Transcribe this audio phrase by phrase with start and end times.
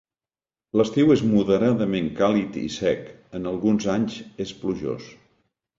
[0.79, 3.07] L'estiu és moderadament càlid i sec,
[3.41, 5.17] en alguns anys és plujós.